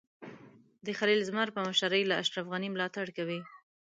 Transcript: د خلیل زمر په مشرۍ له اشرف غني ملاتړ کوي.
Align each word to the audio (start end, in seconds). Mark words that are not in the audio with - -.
د 0.85 0.87
خلیل 0.99 1.21
زمر 1.29 1.47
په 1.55 1.59
مشرۍ 1.67 2.03
له 2.07 2.15
اشرف 2.21 2.45
غني 2.53 2.69
ملاتړ 2.71 3.07
کوي. 3.17 3.39